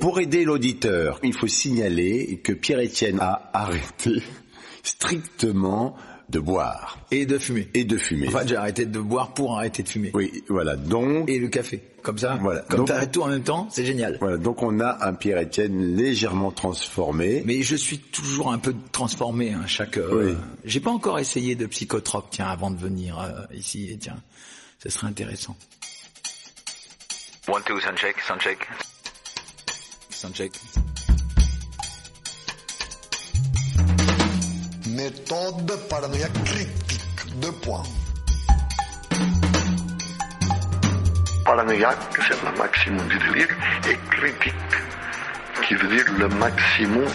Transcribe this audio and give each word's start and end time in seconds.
Pour 0.00 0.18
aider 0.20 0.44
l'auditeur, 0.44 1.20
il 1.22 1.34
faut 1.34 1.46
signaler 1.48 2.40
que 2.42 2.52
Pierre-Étienne 2.54 3.18
a 3.20 3.50
arrêté 3.52 4.22
strictement 4.82 5.94
de 6.30 6.38
boire 6.38 6.98
Et 7.10 7.26
de 7.26 7.36
fumer. 7.38 7.68
et 7.74 7.84
de 7.84 7.98
fumer. 7.98 8.28
Enfin, 8.28 8.40
j'ai 8.46 8.56
arrêté 8.56 8.86
de 8.86 8.98
boire 8.98 9.34
pour 9.34 9.58
arrêter 9.58 9.82
de 9.82 9.88
fumer. 9.88 10.10
Oui, 10.14 10.42
voilà. 10.48 10.76
Donc, 10.76 11.28
Et 11.28 11.38
le 11.38 11.48
café. 11.48 11.82
Comme 12.02 12.16
ça. 12.16 12.38
Voilà. 12.40 12.62
Comme 12.62 12.78
Donc- 12.78 12.88
t'arrêtes 12.88 13.12
tout 13.12 13.20
en 13.22 13.28
même 13.28 13.42
temps, 13.42 13.68
c'est 13.70 13.84
génial. 13.84 14.16
voilà. 14.18 14.38
Donc, 14.38 14.62
on 14.62 14.80
a 14.80 15.06
un 15.06 15.12
Pierre-Étienne 15.12 15.94
légèrement 15.94 16.52
transformé. 16.52 17.42
Mais 17.44 17.60
je 17.62 17.76
suis 17.76 17.98
toujours 17.98 18.50
un 18.50 18.58
peu 18.58 18.74
transformé, 18.92 19.52
hein, 19.52 19.66
chaque. 19.66 19.98
euh, 19.98 20.30
Oui. 20.30 20.36
J'ai 20.64 20.80
pas 20.80 20.90
encore 20.90 21.18
essayé 21.18 21.54
de 21.54 21.66
psychotrope, 21.66 22.28
tiens, 22.30 22.46
avant 22.48 22.70
de 22.70 22.78
venir 22.78 23.20
euh, 23.20 23.42
ici. 23.54 23.90
Et 23.92 23.98
tiens, 23.98 24.16
ce 24.82 24.88
serait 24.88 25.06
intéressant. 25.08 25.54
One, 27.46 27.62
two, 27.66 27.78
sound 27.78 27.98
check, 27.98 28.16
Soundcheck. 30.22 30.52
Méthode 34.86 35.88
paranoïaque 35.88 36.44
critique. 36.44 36.68
Deux 37.40 37.50
points. 37.50 37.82
Paranoïaque, 41.44 41.98
c'est 42.28 42.40
le 42.40 42.56
maximum 42.56 43.08
du 43.08 43.18
délire, 43.18 43.48
et 43.90 43.98
critique, 44.10 44.54
qui 45.66 45.74
veut 45.74 45.88
dire 45.88 46.04
le 46.16 46.28
maximum 46.28 47.08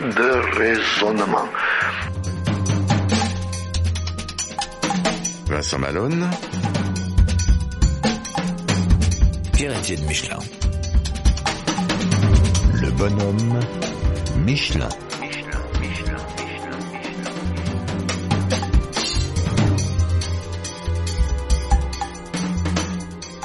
de 0.00 0.56
raisonnement. 0.56 1.48
Vincent 5.48 5.78
Malone, 5.80 6.30
Pierre-Étienne 9.52 10.06
Michelin. 10.06 10.38
Bonhomme 12.98 13.60
Michelin. 14.44 14.88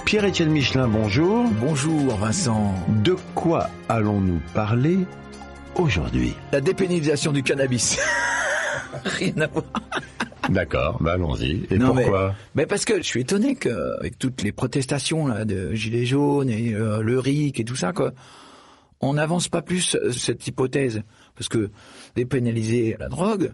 Pierre-Étienne 0.06 0.50
Michelin, 0.50 0.88
bonjour. 0.88 1.46
Bonjour 1.62 2.16
Vincent. 2.16 2.74
De 3.04 3.16
quoi 3.36 3.70
allons-nous 3.90 4.42
parler 4.56 5.00
aujourd'hui? 5.76 6.34
La 6.52 6.62
dépénalisation 6.62 7.32
du 7.32 7.44
cannabis. 7.44 8.00
Rien 9.06 9.34
à 9.42 9.48
voir. 9.48 9.66
D'accord, 10.50 10.98
bah 11.00 11.14
allons-y. 11.14 11.68
Et 11.70 11.78
Non, 11.78 11.94
pourquoi? 11.94 12.34
Mais 12.56 12.66
parce 12.66 12.86
que 12.86 12.98
je 12.98 13.04
suis 13.04 13.22
étonné 13.22 13.54
que 13.56 14.00
avec 14.00 14.18
toutes 14.18 14.42
les 14.42 14.52
protestations 14.52 15.28
là 15.28 15.46
de 15.46 15.74
gilets 15.76 16.06
jaunes 16.06 16.50
et 16.50 16.74
euh, 16.74 17.02
le 17.04 17.20
RIC 17.20 17.60
et 17.60 17.64
tout 17.64 17.76
ça 17.76 17.94
quoi, 17.94 18.12
on 19.02 19.14
n'avance 19.14 19.48
pas 19.48 19.62
plus 19.62 19.96
euh, 19.96 20.12
cette 20.12 20.46
hypothèse 20.48 21.02
parce 21.36 21.50
que 21.50 21.70
dépénaliser 22.16 22.96
la 23.00 23.08
drogue 23.10 23.54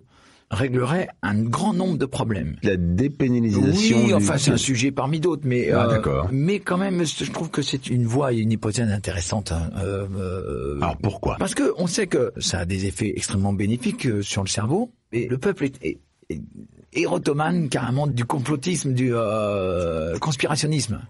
réglerait 0.52 1.08
un 1.24 1.42
grand 1.42 1.74
nombre 1.74 1.98
de 1.98 2.06
problèmes. 2.06 2.56
La 2.62 2.78
dépénalisation 2.78 3.98
Oui, 4.02 4.06
du- 4.08 4.14
enfin 4.14 4.38
c'est 4.38 4.52
un 4.52 4.58
sujet 4.58 4.92
parmi 4.92 5.20
d'autres, 5.20 5.42
mais 5.46 5.72
Ah, 5.72 5.90
euh, 5.90 6.24
mais 6.32 6.60
quand 6.60 6.78
même, 6.78 7.04
je 7.04 7.32
trouve 7.32 7.50
que 7.50 7.62
c'est 7.64 7.90
une 7.90 8.06
voie 8.06 8.32
et 8.32 8.38
une 8.38 8.52
hypothèse 8.52 8.90
intéressante. 8.92 9.52
hein, 9.52 9.72
euh, 9.78 10.06
euh, 10.16 10.78
Alors 10.82 10.98
pourquoi? 10.98 11.36
parce 11.40 11.56
que 11.56 11.74
on 11.78 11.88
sait 11.88 12.06
que 12.08 12.32
ça 12.38 12.60
a 12.60 12.66
des 12.66 12.86
effets 12.86 13.12
extrêmement 13.16 13.54
bénéfiques 13.54 14.06
euh, 14.06 14.22
sur 14.22 14.44
le 14.44 14.48
cerveau 14.50 14.92
et 15.12 15.28
le 15.28 15.38
peuple 15.40 15.66
est, 15.66 15.84
est, 15.84 16.00
est 16.30 16.42
érotomane 16.94 17.68
carrément 17.68 18.06
du 18.08 18.24
complotisme, 18.26 18.94
du 18.94 19.10
euh, 19.14 20.18
conspirationnisme. 20.20 21.02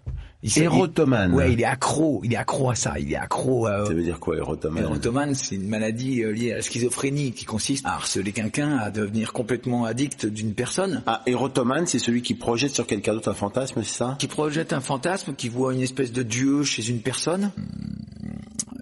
Il 0.42 0.62
Érotomane. 0.62 1.32
Ouais, 1.32 1.52
il 1.52 1.60
est 1.60 1.64
accro, 1.64 2.20
il 2.22 2.32
est 2.34 2.36
accro 2.36 2.70
à 2.70 2.74
ça, 2.74 2.98
il 2.98 3.12
est 3.12 3.16
accro 3.16 3.66
à. 3.66 3.86
Ça 3.86 3.94
veut 3.94 4.02
dire 4.02 4.20
quoi, 4.20 4.36
érotomane 4.36 4.84
Érotomane, 4.84 5.34
c'est 5.34 5.54
une 5.54 5.68
maladie 5.68 6.22
euh, 6.22 6.30
liée 6.30 6.52
à 6.52 6.56
la 6.56 6.62
schizophrénie 6.62 7.32
qui 7.32 7.44
consiste 7.44 7.86
à 7.86 7.94
harceler 7.94 8.32
quelqu'un, 8.32 8.76
à 8.76 8.90
devenir 8.90 9.32
complètement 9.32 9.86
addict 9.86 10.26
d'une 10.26 10.52
personne. 10.54 11.02
Ah, 11.06 11.22
érotomane, 11.26 11.86
c'est 11.86 11.98
celui 11.98 12.22
qui 12.22 12.34
projette 12.34 12.74
sur 12.74 12.86
quelqu'un 12.86 13.14
d'autre 13.14 13.30
un 13.30 13.34
fantasme, 13.34 13.82
c'est 13.82 13.96
ça? 13.96 14.16
Qui 14.18 14.28
projette 14.28 14.72
un 14.72 14.80
fantasme, 14.80 15.34
qui 15.34 15.48
voit 15.48 15.72
une 15.72 15.80
espèce 15.80 16.12
de 16.12 16.22
dieu 16.22 16.62
chez 16.64 16.88
une 16.88 17.00
personne. 17.00 17.50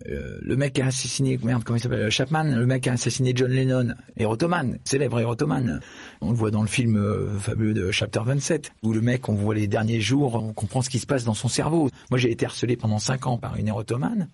Euh, 0.08 0.38
le 0.42 0.56
mec 0.56 0.78
a 0.78 0.86
assassiné, 0.86 1.38
merde, 1.42 1.64
comment 1.64 1.76
il 1.76 1.80
s'appelle, 1.80 2.10
Chapman, 2.10 2.44
le 2.44 2.66
mec 2.66 2.86
a 2.86 2.92
assassiné 2.92 3.32
John 3.34 3.50
Lennon, 3.50 3.94
érotomane, 4.16 4.78
célèbre 4.84 5.18
érotomane. 5.20 5.80
On 6.20 6.30
le 6.30 6.36
voit 6.36 6.50
dans 6.50 6.62
le 6.62 6.68
film 6.68 6.96
euh, 6.96 7.38
fabuleux 7.38 7.74
de 7.74 7.90
Chapter 7.90 8.20
27, 8.24 8.72
où 8.82 8.92
le 8.92 9.00
mec, 9.00 9.28
on 9.28 9.34
voit 9.34 9.54
les 9.54 9.66
derniers 9.66 10.00
jours, 10.00 10.34
on 10.34 10.52
comprend 10.52 10.82
ce 10.82 10.90
qui 10.90 10.98
se 10.98 11.06
passe 11.06 11.24
dans 11.24 11.34
son 11.34 11.48
cerveau. 11.48 11.90
Moi, 12.10 12.18
j'ai 12.18 12.30
été 12.30 12.44
harcelé 12.44 12.76
pendant 12.76 12.98
cinq 12.98 13.26
ans 13.26 13.38
par 13.38 13.56
une 13.56 13.68
érotomane. 13.68 14.28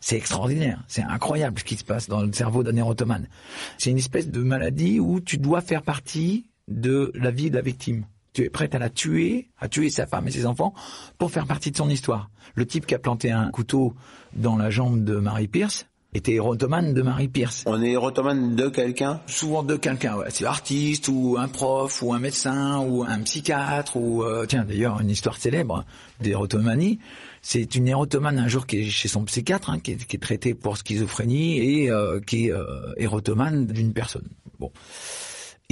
C'est 0.00 0.16
extraordinaire, 0.16 0.82
c'est 0.88 1.02
incroyable 1.02 1.58
ce 1.58 1.64
qui 1.64 1.76
se 1.76 1.84
passe 1.84 2.08
dans 2.08 2.22
le 2.22 2.32
cerveau 2.32 2.62
d'un 2.62 2.76
érotomane. 2.76 3.28
C'est 3.76 3.90
une 3.90 3.98
espèce 3.98 4.30
de 4.30 4.40
maladie 4.40 4.98
où 4.98 5.20
tu 5.20 5.36
dois 5.36 5.60
faire 5.60 5.82
partie 5.82 6.46
de 6.68 7.12
la 7.14 7.30
vie 7.30 7.50
de 7.50 7.56
la 7.56 7.62
victime. 7.62 8.06
Tu 8.32 8.44
es 8.44 8.50
prête 8.50 8.74
à 8.74 8.78
la 8.78 8.90
tuer, 8.90 9.50
à 9.58 9.68
tuer 9.68 9.90
sa 9.90 10.06
femme 10.06 10.28
et 10.28 10.30
ses 10.30 10.46
enfants 10.46 10.72
pour 11.18 11.30
faire 11.30 11.46
partie 11.46 11.70
de 11.70 11.76
son 11.76 11.90
histoire. 11.90 12.30
Le 12.54 12.66
type 12.66 12.86
qui 12.86 12.94
a 12.94 12.98
planté 12.98 13.30
un 13.30 13.50
couteau 13.50 13.94
dans 14.34 14.56
la 14.56 14.70
jambe 14.70 15.04
de 15.04 15.16
Marie 15.16 15.48
Pierce 15.48 15.86
était 16.12 16.32
érotomane 16.32 16.92
de 16.92 17.02
Marie 17.02 17.28
Pierce. 17.28 17.62
On 17.66 17.80
est 17.82 17.90
érotomane 17.90 18.56
de 18.56 18.68
quelqu'un? 18.68 19.20
Souvent 19.26 19.62
de 19.62 19.76
quelqu'un, 19.76 20.16
ouais. 20.16 20.26
c'est 20.30 20.44
artiste 20.44 21.08
ou 21.08 21.36
un 21.38 21.46
prof 21.46 22.02
ou 22.02 22.12
un 22.12 22.18
médecin 22.18 22.80
ou 22.80 23.04
un 23.04 23.20
psychiatre 23.20 23.96
ou 23.96 24.24
euh, 24.24 24.44
tiens 24.46 24.64
d'ailleurs 24.64 25.00
une 25.00 25.10
histoire 25.10 25.36
célèbre 25.36 25.84
d'érotomanie. 26.20 26.98
C'est 27.42 27.74
une 27.76 27.88
érotomane 27.88 28.38
un 28.38 28.48
jour 28.48 28.66
qui 28.66 28.80
est 28.80 28.90
chez 28.90 29.08
son 29.08 29.24
psychiatre, 29.24 29.70
hein, 29.70 29.78
qui, 29.78 29.92
est, 29.92 30.06
qui 30.06 30.16
est 30.16 30.20
traité 30.20 30.54
pour 30.54 30.76
schizophrénie 30.76 31.58
et 31.58 31.90
euh, 31.90 32.20
qui 32.20 32.46
est 32.46 32.52
euh, 32.52 32.92
érotomane 32.96 33.66
d'une 33.66 33.92
personne. 33.92 34.28
Bon. 34.58 34.72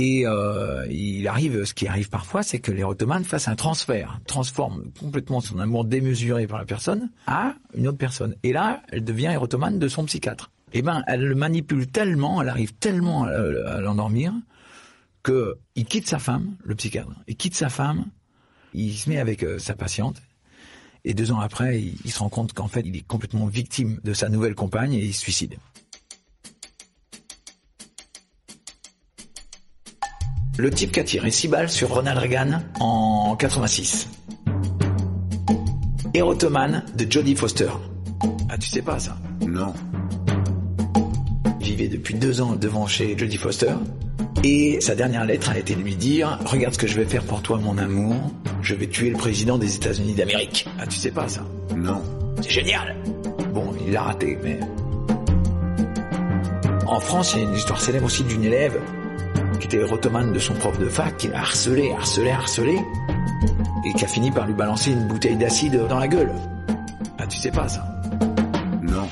Et 0.00 0.24
euh, 0.28 0.86
il 0.88 1.26
arrive, 1.26 1.64
ce 1.64 1.74
qui 1.74 1.88
arrive 1.88 2.08
parfois, 2.08 2.44
c'est 2.44 2.60
que 2.60 2.70
l'érotomane 2.70 3.24
fasse 3.24 3.48
un 3.48 3.56
transfert, 3.56 4.20
transforme 4.28 4.92
complètement 5.00 5.40
son 5.40 5.58
amour 5.58 5.84
démesuré 5.84 6.46
par 6.46 6.60
la 6.60 6.64
personne 6.64 7.10
à 7.26 7.56
une 7.74 7.88
autre 7.88 7.98
personne. 7.98 8.36
Et 8.44 8.52
là, 8.52 8.80
elle 8.90 9.02
devient 9.02 9.30
érotomane 9.32 9.80
de 9.80 9.88
son 9.88 10.04
psychiatre. 10.04 10.52
Eh 10.72 10.82
ben, 10.82 11.02
elle 11.08 11.24
le 11.24 11.34
manipule 11.34 11.88
tellement, 11.88 12.40
elle 12.40 12.48
arrive 12.48 12.74
tellement 12.74 13.24
à, 13.24 13.30
à 13.30 13.80
l'endormir 13.80 14.32
que 15.24 15.58
il 15.74 15.84
quitte 15.84 16.06
sa 16.06 16.20
femme, 16.20 16.54
le 16.62 16.76
psychiatre. 16.76 17.10
Il 17.26 17.36
quitte 17.36 17.56
sa 17.56 17.68
femme, 17.68 18.04
il 18.74 18.94
se 18.94 19.10
met 19.10 19.18
avec 19.18 19.42
euh, 19.42 19.58
sa 19.58 19.74
patiente. 19.74 20.22
Et 21.04 21.12
deux 21.12 21.32
ans 21.32 21.40
après, 21.40 21.80
il, 21.80 21.96
il 22.04 22.12
se 22.12 22.20
rend 22.20 22.28
compte 22.28 22.52
qu'en 22.52 22.68
fait, 22.68 22.82
il 22.84 22.94
est 22.94 23.04
complètement 23.04 23.46
victime 23.46 23.98
de 24.04 24.12
sa 24.12 24.28
nouvelle 24.28 24.54
compagne 24.54 24.94
et 24.94 25.04
il 25.04 25.12
se 25.12 25.22
suicide. 25.22 25.56
Le 30.58 30.70
type 30.70 30.90
qui 30.90 30.98
a 30.98 31.04
tiré 31.04 31.30
6 31.30 31.46
balles 31.46 31.70
sur 31.70 31.88
Ronald 31.88 32.18
Reagan 32.18 32.60
en 32.80 33.36
86. 33.36 34.08
Érotomane 36.14 36.84
de 36.96 37.06
Jodie 37.08 37.36
Foster. 37.36 37.70
Ah, 38.50 38.58
tu 38.58 38.68
sais 38.68 38.82
pas 38.82 38.98
ça 38.98 39.16
Non. 39.46 39.72
Vivait 41.60 41.86
depuis 41.86 42.14
deux 42.14 42.40
ans 42.40 42.56
devant 42.56 42.88
chez 42.88 43.16
Jodie 43.16 43.36
Foster. 43.36 43.72
Et 44.42 44.80
sa 44.80 44.96
dernière 44.96 45.24
lettre 45.26 45.50
a 45.50 45.58
été 45.58 45.76
de 45.76 45.80
lui 45.80 45.94
dire 45.94 46.40
Regarde 46.44 46.74
ce 46.74 46.78
que 46.80 46.88
je 46.88 46.96
vais 46.96 47.04
faire 47.04 47.22
pour 47.22 47.40
toi, 47.40 47.58
mon 47.58 47.78
amour. 47.78 48.16
Je 48.60 48.74
vais 48.74 48.88
tuer 48.88 49.10
le 49.10 49.16
président 49.16 49.58
des 49.58 49.76
États-Unis 49.76 50.14
d'Amérique. 50.14 50.66
Ah, 50.80 50.88
tu 50.88 50.96
sais 50.96 51.12
pas 51.12 51.28
ça 51.28 51.46
Non. 51.76 52.02
C'est 52.42 52.50
génial 52.50 52.96
Bon, 53.54 53.72
il 53.86 53.92
l'a 53.92 54.02
raté, 54.02 54.36
mais. 54.42 54.58
En 56.84 56.98
France, 56.98 57.34
il 57.34 57.42
y 57.42 57.44
a 57.44 57.48
une 57.48 57.54
histoire 57.54 57.80
célèbre 57.80 58.06
aussi 58.06 58.24
d'une 58.24 58.42
élève 58.42 58.80
qui 59.58 59.66
était 59.66 59.78
érotomane 59.78 60.32
de 60.32 60.38
son 60.38 60.54
prof 60.54 60.78
de 60.78 60.88
fac, 60.88 61.16
qui 61.16 61.28
l'a 61.28 61.40
harcelé, 61.40 61.92
harcelé, 61.92 62.30
harcelé, 62.30 62.78
et 63.84 63.92
qui 63.94 64.04
a 64.04 64.08
fini 64.08 64.30
par 64.30 64.46
lui 64.46 64.54
balancer 64.54 64.92
une 64.92 65.06
bouteille 65.08 65.36
d'acide 65.36 65.86
dans 65.88 65.98
la 65.98 66.08
gueule. 66.08 66.32
Ah, 67.18 67.26
tu 67.26 67.36
sais 67.38 67.50
pas 67.50 67.68
ça 67.68 68.00
Non. 68.82 69.08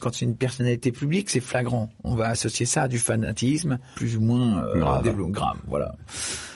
Quand 0.00 0.14
c'est 0.14 0.24
une 0.24 0.36
personnalité 0.36 0.92
publique, 0.92 1.28
c'est 1.28 1.40
flagrant. 1.40 1.90
On 2.04 2.14
va 2.14 2.28
associer 2.28 2.66
ça 2.66 2.82
à 2.82 2.88
du 2.88 2.98
fanatisme, 2.98 3.78
plus 3.96 4.16
ou 4.16 4.20
moins 4.20 4.62
euh, 4.64 4.78
Grave. 4.78 5.02
développé, 5.02 5.32
grave, 5.32 5.56
voilà. 5.66 5.96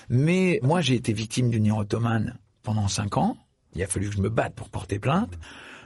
Mais 0.08 0.61
moi, 0.62 0.81
j'ai 0.81 0.94
été 0.94 1.12
victime 1.12 1.50
d'une 1.50 1.67
érotomane 1.67 2.38
pendant 2.62 2.87
cinq 2.88 3.17
ans. 3.17 3.37
Il 3.75 3.82
a 3.82 3.87
fallu 3.87 4.08
que 4.11 4.14
je 4.17 4.20
me 4.20 4.28
batte 4.28 4.55
pour 4.55 4.69
porter 4.69 4.99
plainte. 4.99 5.32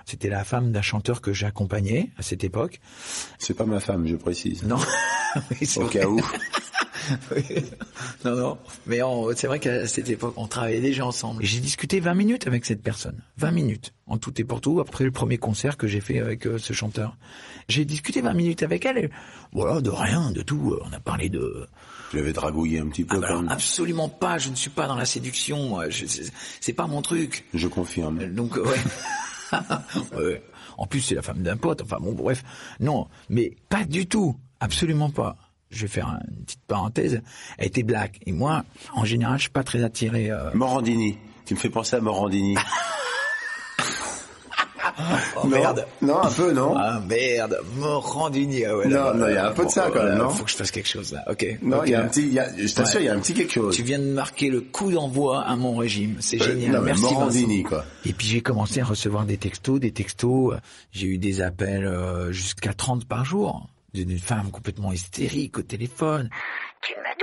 C'était 0.08 0.28
la 0.30 0.44
femme 0.44 0.70
d'un 0.72 0.82
chanteur 0.82 1.20
que 1.20 1.32
j'accompagnais 1.32 2.10
à 2.16 2.22
cette 2.22 2.44
époque. 2.44 2.80
C'est 3.38 3.54
pas 3.54 3.66
ma 3.66 3.80
femme, 3.80 4.06
je 4.06 4.14
précise. 4.16 4.62
Non, 4.62 4.78
Oui, 5.60 5.68
Au 5.76 5.80
vrai. 5.82 5.90
cas 6.00 6.06
où. 6.06 6.20
Oui. 7.30 7.42
non, 8.24 8.34
non. 8.34 8.58
Mais 8.86 8.98
c'est 9.36 9.46
vrai 9.46 9.60
qu'à 9.60 9.86
cette 9.86 10.08
époque, 10.10 10.34
on 10.36 10.48
travaillait 10.48 10.80
déjà 10.80 11.06
ensemble. 11.06 11.44
J'ai 11.44 11.60
discuté 11.60 12.00
20 12.00 12.14
minutes 12.14 12.46
avec 12.48 12.64
cette 12.64 12.82
personne. 12.82 13.22
20 13.36 13.52
minutes. 13.52 13.94
En 14.08 14.18
tout 14.18 14.40
et 14.40 14.44
pour 14.44 14.60
tout, 14.60 14.80
après 14.80 15.04
le 15.04 15.12
premier 15.12 15.38
concert 15.38 15.76
que 15.76 15.86
j'ai 15.86 16.00
fait 16.00 16.18
avec 16.18 16.46
euh, 16.48 16.58
ce 16.58 16.72
chanteur. 16.72 17.16
J'ai 17.68 17.84
discuté 17.84 18.22
20 18.22 18.32
minutes 18.34 18.62
avec 18.64 18.84
elle. 18.86 18.98
Et, 18.98 19.10
voilà, 19.52 19.80
de 19.80 19.90
rien, 19.90 20.32
de 20.32 20.42
tout. 20.42 20.76
On 20.84 20.92
a 20.92 20.98
parlé 20.98 21.28
de... 21.28 21.68
Je 22.10 22.16
l'avais 22.16 22.32
dragouillé 22.32 22.80
un 22.80 22.88
petit 22.88 23.04
peu 23.04 23.16
Ah, 23.18 23.20
bah 23.20 23.28
quand 23.30 23.42
même. 23.42 23.52
absolument 23.52 24.08
pas. 24.08 24.38
Je 24.38 24.48
ne 24.48 24.56
suis 24.56 24.70
pas 24.70 24.88
dans 24.88 24.96
la 24.96 25.06
séduction. 25.06 25.78
C'est 26.60 26.72
pas 26.72 26.88
mon 26.88 27.02
truc. 27.02 27.44
Je 27.54 27.68
confirme. 27.68 28.26
Donc, 28.34 28.56
ouais. 28.56 28.62
En 30.78 30.86
plus, 30.86 31.00
c'est 31.00 31.14
la 31.14 31.22
femme 31.22 31.42
d'un 31.42 31.56
pote. 31.56 31.80
Enfin, 31.82 31.96
bon, 32.00 32.12
bref. 32.12 32.42
Non, 32.80 33.08
mais 33.30 33.56
pas 33.70 33.84
du 33.84 34.06
tout. 34.06 34.36
Absolument 34.60 35.08
pas. 35.10 35.36
Je 35.70 35.82
vais 35.82 35.88
faire 35.88 36.18
une 36.30 36.44
petite 36.44 36.60
parenthèse. 36.66 37.22
Elle 37.58 37.66
était 37.68 37.82
black. 37.82 38.20
Et 38.26 38.32
moi, 38.32 38.64
en 38.94 39.04
général, 39.04 39.36
je 39.38 39.42
suis 39.42 39.50
pas 39.50 39.64
très 39.64 39.82
attiré. 39.82 40.30
euh, 40.30 40.50
Morandini. 40.54 41.18
Tu 41.46 41.54
me 41.54 41.58
fais 41.58 41.70
penser 41.70 41.96
à 41.96 42.00
Morandini. 42.00 42.56
Oh, 45.42 45.46
merde. 45.46 45.86
Non, 46.00 46.22
un 46.22 46.30
peu, 46.30 46.52
non 46.52 46.74
Ah 46.76 47.00
merde, 47.06 47.60
Morandini. 47.76 48.64
Ah 48.64 48.76
ouais, 48.76 48.86
Non, 48.86 48.94
là, 48.96 49.12
non, 49.14 49.28
il 49.28 49.34
y 49.34 49.36
a 49.36 49.48
un 49.48 49.52
peu 49.52 49.64
de 49.66 49.70
ça, 49.70 49.90
quand 49.92 50.02
même, 50.02 50.08
là, 50.18 50.24
non 50.24 50.30
Faut 50.30 50.44
que 50.44 50.50
je 50.50 50.56
fasse 50.56 50.70
quelque 50.70 50.88
chose 50.88 51.12
là. 51.12 51.22
Ok. 51.30 51.58
Non, 51.62 51.82
il 51.84 51.90
y 51.90 51.94
a 51.94 52.02
un 52.02 52.08
petit, 52.08 52.22
il 52.22 52.32
y 52.32 52.38
a, 52.38 52.48
je 52.56 52.74
t'assure, 52.74 52.98
Ouais. 53.00 53.04
il 53.04 53.06
y 53.06 53.10
a 53.10 53.14
un 53.14 53.18
petit 53.20 53.34
quelque 53.34 53.52
chose. 53.52 53.74
Tu 53.76 53.82
viens 53.82 53.98
de 53.98 54.04
marquer 54.12 54.48
le 54.48 54.60
coup 54.62 54.90
d'envoi 54.90 55.42
à 55.42 55.54
mon 55.56 55.76
régime. 55.76 56.16
C'est 56.20 56.40
Euh, 56.40 56.44
génial. 56.44 56.72
non, 56.72 56.78
mais 56.80 56.86
Merci 56.92 57.02
Morandini, 57.14 57.62
quoi. 57.62 57.84
Et 58.04 58.12
puis 58.12 58.26
j'ai 58.26 58.40
commencé 58.40 58.80
à 58.80 58.84
recevoir 58.84 59.24
des 59.26 59.36
textos, 59.36 59.78
des 59.80 59.92
textos. 59.92 60.54
J'ai 60.92 61.06
eu 61.08 61.18
des 61.18 61.42
appels 61.42 61.84
euh, 61.86 62.32
jusqu'à 62.32 62.72
30 62.72 63.04
par 63.06 63.24
jour 63.24 63.66
d'une 63.94 64.18
femme 64.18 64.50
complètement 64.50 64.92
hystérique 64.92 65.58
au 65.58 65.62
téléphone. 65.62 66.28
Tu 66.82 66.92
me 66.94 67.15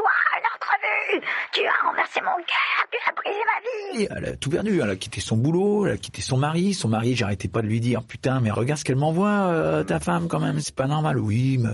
Tu 1.54 1.62
as 1.66 1.88
renversé 1.88 2.20
mon 2.22 2.36
cœur. 2.38 2.88
Tu 2.92 2.98
as 3.08 3.14
brisé 3.14 3.40
ma 3.46 3.98
vie. 3.98 4.04
Et 4.04 4.08
Elle 4.16 4.26
a 4.26 4.36
tout 4.36 4.50
perdu. 4.50 4.80
Elle 4.82 4.90
a 4.90 4.96
quitté 4.96 5.22
son 5.22 5.38
boulot, 5.38 5.86
elle 5.86 5.94
a 5.94 5.98
quitté 5.98 6.22
son 6.22 6.38
mari. 6.38 6.74
Son 6.74 6.88
mari, 6.90 7.16
j'arrêtais 7.16 7.48
pas 7.48 7.62
de 7.62 7.68
lui 7.68 7.80
dire 7.80 8.04
putain, 8.04 8.40
mais 8.40 8.52
regarde 8.52 8.80
ce 8.80 8.86
qu'elle 8.86 8.96
m'envoie, 8.96 9.30
euh, 9.48 9.84
ta 9.84 10.00
femme 10.00 10.28
quand 10.28 10.40
même. 10.40 10.60
C'est 10.60 10.76
pas 10.76 10.88
normal. 10.88 11.20
Oui, 11.20 11.58
mais 11.60 11.70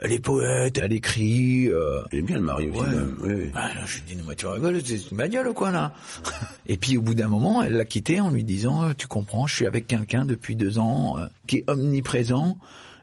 elle 0.00 0.12
est 0.12 0.20
poète, 0.20 0.78
elle 0.78 0.92
écrit. 0.92 1.66
euh, 1.68 2.02
Il 2.12 2.20
est 2.20 2.22
bien 2.22 2.36
le 2.36 2.42
mari 2.44 2.70
aussi. 2.70 2.78
Ouais. 2.80 2.86
même. 2.86 3.16
Oui, 3.20 3.32
oui. 3.34 3.50
Ah, 3.54 3.68
là, 3.74 3.80
je 3.84 3.96
lui 3.96 4.02
dis, 4.02 4.16
non, 4.16 4.24
mais 4.28 4.36
tu 4.36 4.46
rigoles, 4.46 4.80
c'est 4.84 5.10
ma 5.12 5.26
gueule 5.28 5.48
ou 5.48 5.54
quoi, 5.54 5.70
là 5.72 5.92
Et 6.68 6.76
puis, 6.76 6.96
au 6.96 7.02
bout 7.02 7.14
d'un 7.14 7.26
moment, 7.28 7.62
elle 7.64 7.72
l'a 7.72 7.84
quitté 7.84 8.20
en 8.20 8.30
lui 8.30 8.44
disant, 8.44 8.84
euh, 8.84 8.92
tu 8.96 9.08
comprends, 9.08 9.46
je 9.48 9.56
suis 9.56 9.66
avec 9.66 9.86
quelqu'un 9.88 10.24
depuis 10.24 10.54
deux 10.54 10.78
ans, 10.78 11.16
euh, 11.18 11.26
qui 11.48 11.58
est 11.58 11.64
omniprésent 11.68 12.58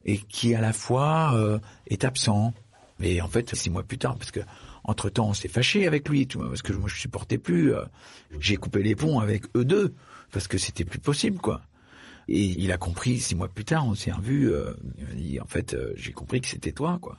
et 0.05 0.19
qui, 0.19 0.55
à 0.55 0.61
la 0.61 0.71
fois, 0.71 1.31
euh, 1.35 1.59
est 1.87 2.05
absent. 2.05 2.53
Mais 2.99 3.19
en 3.21 3.27
fait, 3.27 3.53
six 3.55 3.69
mois 3.69 3.83
plus 3.83 3.97
tard, 3.97 4.15
parce 4.15 4.31
que, 4.31 4.39
entre-temps, 4.83 5.29
on 5.29 5.33
s'est 5.33 5.47
fâché 5.49 5.85
avec 5.85 6.07
lui, 6.07 6.27
vois, 6.35 6.47
parce 6.47 6.61
que 6.61 6.73
moi, 6.73 6.87
je 6.87 6.95
supportais 6.95 7.37
plus. 7.37 7.73
euh, 7.73 7.83
J'ai 8.39 8.55
coupé 8.57 8.81
les 8.83 8.95
ponts 8.95 9.19
avec 9.19 9.43
eux 9.55 9.65
deux, 9.65 9.93
parce 10.31 10.47
que 10.47 10.57
c'était 10.57 10.85
plus 10.85 10.99
possible, 10.99 11.37
quoi. 11.39 11.61
Et 12.27 12.41
il 12.41 12.71
a 12.71 12.77
compris, 12.77 13.19
six 13.19 13.35
mois 13.35 13.49
plus 13.49 13.65
tard, 13.65 13.85
on 13.87 13.95
s'est 13.95 14.11
revus, 14.11 14.49
euh, 14.51 14.73
il 15.17 15.39
en 15.41 15.45
fait, 15.45 15.73
euh, 15.73 15.93
j'ai 15.95 16.11
compris 16.11 16.41
que 16.41 16.47
c'était 16.47 16.71
toi, 16.71 16.97
quoi. 17.01 17.17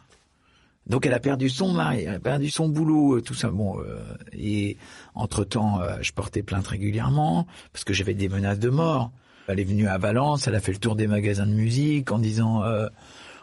Donc 0.88 1.05
elle 1.05 1.14
a 1.14 1.20
perdu 1.20 1.49
son 1.49 1.73
mari, 1.73 2.05
elle 2.05 2.14
a 2.14 2.19
perdu 2.20 2.49
son 2.49 2.69
boulot, 2.69 3.17
euh, 3.17 3.20
tout 3.20 3.34
ça. 3.34 3.50
Bon, 3.50 3.81
euh, 3.81 3.99
et 4.32 4.76
entre 5.17 5.44
temps, 5.44 5.81
je 6.00 6.12
portais 6.12 6.44
plainte 6.44 6.69
régulièrement 6.69 7.46
parce 7.72 7.82
que 7.84 7.93
j'avais 7.93 8.14
des 8.14 8.29
menaces 8.29 8.61
de 8.61 8.70
mort. 8.70 9.11
Elle 9.49 9.58
est 9.61 9.64
venue 9.64 9.88
à 9.88 9.99
Valence, 9.99 10.46
elle 10.46 10.55
a 10.55 10.61
fait 10.61 10.72
le 10.72 10.79
tour 10.79 10.94
des 10.94 11.08
magasins 11.08 11.46
de 11.46 11.52
musique 11.52 12.12
en 12.12 12.20
disant 12.20 12.62
euh, 12.62 12.88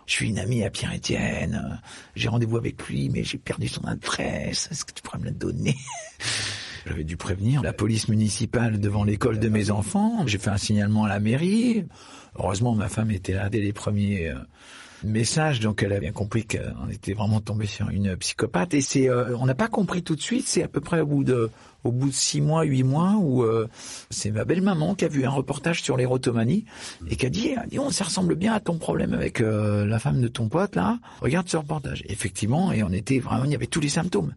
je 0.05 0.13
suis 0.13 0.29
une 0.29 0.39
amie 0.39 0.63
à 0.63 0.69
Pierre 0.69 0.93
Etienne, 0.95 1.61
euh, 1.63 1.75
j'ai 2.15 2.29
rendez-vous 2.29 2.57
avec 2.57 2.87
lui, 2.87 3.09
mais 3.09 3.23
j'ai 3.23 3.37
perdu 3.37 3.67
son 3.67 3.83
adresse. 3.85 4.69
Est-ce 4.71 4.85
que 4.85 4.93
tu 4.93 5.01
pourrais 5.01 5.19
me 5.19 5.25
la 5.25 5.31
donner? 5.31 5.75
J'avais 6.85 7.05
dû 7.05 7.15
prévenir 7.15 7.61
la 7.61 7.71
police 7.71 8.09
municipale 8.09 8.79
devant 8.79 9.05
l'école 9.05 9.39
de 9.39 9.47
mes 9.47 9.71
enfants. 9.71 10.27
J'ai 10.27 10.37
fait 10.37 10.49
un 10.49 10.57
signalement 10.57 11.05
à 11.05 11.07
la 11.07 11.21
mairie. 11.21 11.85
Heureusement, 12.35 12.75
ma 12.75 12.89
femme 12.89 13.09
était 13.09 13.31
là 13.33 13.49
dès 13.49 13.61
les 13.61 13.71
premiers 13.71 14.33
messages, 15.03 15.59
donc 15.59 15.83
elle 15.83 15.93
a 15.93 15.99
bien 15.99 16.11
compris 16.11 16.45
qu'on 16.45 16.89
était 16.89 17.13
vraiment 17.13 17.41
tombé 17.41 17.65
sur 17.65 17.89
une 17.89 18.15
psychopathe. 18.17 18.73
Et 18.73 18.81
c'est, 18.81 19.09
euh, 19.09 19.35
on 19.37 19.45
n'a 19.45 19.55
pas 19.55 19.67
compris 19.67 20.03
tout 20.03 20.15
de 20.15 20.21
suite. 20.21 20.47
C'est 20.47 20.63
à 20.63 20.67
peu 20.67 20.81
près 20.81 21.01
au 21.01 21.05
bout 21.05 21.23
de, 21.23 21.49
au 21.83 21.91
bout 21.91 22.09
de 22.09 22.13
six 22.13 22.41
mois, 22.41 22.63
huit 22.63 22.83
mois, 22.83 23.15
où 23.19 23.43
euh, 23.43 23.67
c'est 24.09 24.31
ma 24.31 24.45
belle 24.45 24.61
maman 24.61 24.95
qui 24.95 25.05
a 25.05 25.07
vu 25.07 25.25
un 25.25 25.29
reportage 25.29 25.81
sur 25.81 25.97
l'érotomanie 25.97 26.65
et 27.09 27.15
qui 27.15 27.25
a 27.25 27.29
dit, 27.29 27.53
ah, 27.57 27.65
donc, 27.71 27.93
ça 27.93 28.05
ressemble 28.05 28.35
bien 28.35 28.53
à 28.53 28.59
ton 28.59 28.77
problème 28.77 29.13
avec 29.13 29.41
euh, 29.41 29.85
la 29.85 29.99
femme 29.99 30.21
de 30.21 30.27
ton 30.27 30.49
pote 30.49 30.75
là. 30.75 30.99
Regarde 31.21 31.49
ce 31.49 31.57
reportage. 31.57 32.03
Effectivement, 32.07 32.71
et 32.71 32.83
on 32.83 32.91
était 32.91 33.19
vraiment, 33.19 33.45
il 33.45 33.51
y 33.51 33.55
avait 33.55 33.67
tous 33.67 33.81
les 33.81 33.89
symptômes 33.89 34.33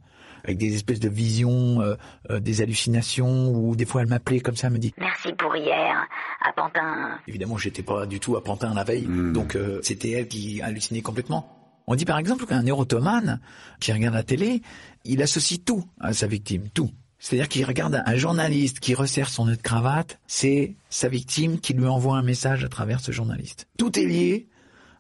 avec 0.47 0.59
des 0.59 0.75
espèces 0.75 1.01
de 1.01 1.09
visions, 1.09 1.83
euh, 1.83 1.97
euh, 2.31 2.41
des 2.41 2.63
hallucinations, 2.63 3.51
ou 3.51 3.75
des 3.75 3.85
fois 3.85 4.03
elle 4.03 4.09
m'appelait 4.09 4.41
comme 4.41 4.57
ça, 4.57 4.69
elle 4.69 4.75
me 4.75 4.79
dit 4.79 4.95
Merci 4.99 5.33
pour 5.33 5.55
hier, 5.57 6.07
à 6.41 6.53
Pantin. 6.53 7.19
Évidemment, 7.27 7.59
j'étais 7.59 7.83
pas 7.83 8.07
du 8.07 8.21
tout 8.21 8.37
à 8.37 8.45
Pantin 8.45 8.73
la 8.73 8.85
veille, 8.85 9.09
donc 9.33 9.57
euh, 9.57 9.81
c'était 9.83 10.13
elle 10.13 10.29
qui 10.29 10.63
hallucinait 10.63 11.03
complètement. 11.03 11.53
On 11.89 11.95
dit 11.95 12.05
par 12.05 12.19
exemple 12.19 12.47
qu'un 12.47 12.65
érotomane 12.65 13.41
qui 13.81 13.93
regarde 13.93 14.15
la 14.15 14.23
télé, 14.23 14.63
il 15.05 15.23
associe 15.23 15.61
tout 15.65 15.85
à 16.01 16.13
sa 16.13 16.27
victime, 16.27 16.69
tout. 16.71 16.91
C'est-à-dire 17.19 17.49
qu'il 17.49 17.65
regarde 17.65 18.03
un 18.05 18.17
journaliste 18.17 18.81
qui 18.81 18.95
resserre 18.95 19.29
son 19.29 19.47
nœud 19.47 19.57
de 19.57 19.63
cravate, 19.63 20.21
c'est 20.27 20.77
sa 20.91 21.09
victime 21.09 21.59
qui 21.59 21.73
lui 21.73 21.87
envoie 21.87 22.17
un 22.17 22.23
message 22.23 22.65
à 22.65 22.69
travers 22.69 23.01
ce 23.01 23.11
journaliste. 23.11 23.67
Tout 23.79 23.99
est 23.99 24.05
lié. 24.05 24.49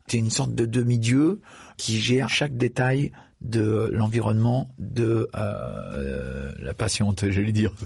C'est 0.06 0.18
une 0.18 0.30
sorte 0.30 0.54
de 0.54 0.66
demi-dieu 0.66 1.40
qui 1.76 1.98
gère 2.00 2.28
chaque 2.28 2.56
détail 2.56 3.12
de 3.40 3.90
l'environnement 3.92 4.70
de 4.78 5.28
euh, 5.36 6.52
la 6.58 6.74
patiente, 6.74 7.30
j'allais 7.30 7.52
dire. 7.52 7.72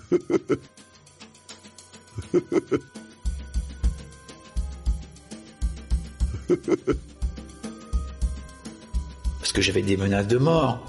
Parce 9.38 9.52
que 9.52 9.60
j'avais 9.62 9.82
des 9.82 9.96
menaces 9.96 10.28
de 10.28 10.38
mort. 10.38 10.84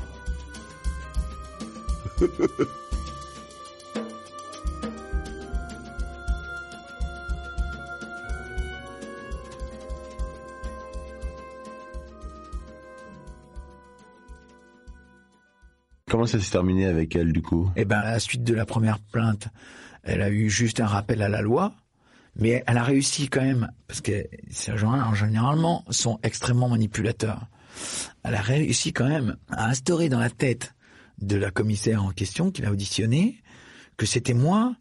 ça 16.31 16.39
s'est 16.39 16.51
terminé 16.51 16.85
avec 16.85 17.15
elle, 17.15 17.33
du 17.33 17.41
coup? 17.41 17.69
Eh 17.75 17.85
ben, 17.85 17.99
à 17.99 18.11
la 18.11 18.19
suite 18.19 18.43
de 18.43 18.53
la 18.53 18.65
première 18.65 18.99
plainte, 18.99 19.47
elle 20.03 20.21
a 20.21 20.29
eu 20.29 20.49
juste 20.49 20.79
un 20.79 20.87
rappel 20.87 21.21
à 21.21 21.29
la 21.29 21.41
loi, 21.41 21.73
mais 22.35 22.63
elle 22.67 22.77
a 22.77 22.83
réussi 22.83 23.27
quand 23.27 23.41
même, 23.41 23.69
parce 23.87 24.01
que 24.01 24.25
ces 24.49 24.77
gens-là, 24.77 25.11
généralement, 25.13 25.83
sont 25.89 26.19
extrêmement 26.23 26.69
manipulateurs. 26.69 27.47
Elle 28.23 28.35
a 28.35 28.41
réussi 28.41 28.93
quand 28.93 29.07
même 29.07 29.37
à 29.49 29.67
instaurer 29.69 30.09
dans 30.09 30.19
la 30.19 30.29
tête 30.29 30.73
de 31.19 31.35
la 31.35 31.51
commissaire 31.51 32.03
en 32.03 32.11
question, 32.11 32.51
qui 32.51 32.61
l'a 32.61 32.71
auditionné, 32.71 33.41
que 33.97 34.05
c'était 34.05 34.33
moi 34.33 34.75